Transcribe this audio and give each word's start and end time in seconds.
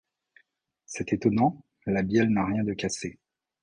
C’est 0.87 1.13
étonnant, 1.13 1.63
la 1.85 2.01
bielle 2.01 2.31
n’a 2.31 2.43
rien 2.43 2.63
de 2.63 2.73
cassé. 2.73 3.19